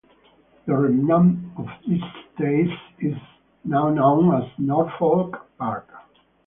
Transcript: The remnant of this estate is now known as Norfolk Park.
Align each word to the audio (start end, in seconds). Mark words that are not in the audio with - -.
The 0.65 0.75
remnant 0.75 1.51
of 1.57 1.67
this 1.87 2.01
estate 2.31 2.71
is 3.01 3.13
now 3.63 3.89
known 3.89 4.33
as 4.33 4.49
Norfolk 4.57 5.45
Park. 5.59 5.89